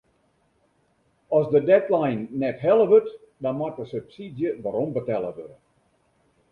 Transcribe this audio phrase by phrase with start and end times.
[1.39, 3.13] As de deadline net helle wurdt
[3.43, 5.57] dan moat de subsydzje werombetelle wurde.